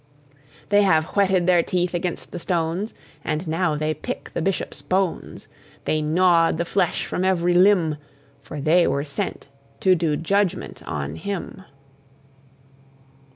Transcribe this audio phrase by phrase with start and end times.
[0.69, 5.47] They have whetted their teeth against the stones; And now they pick the Bishop's bones:
[5.85, 7.97] They gnawed the flesh from every limb;
[8.39, 9.47] For they were sent
[9.81, 11.65] to do judgment on him!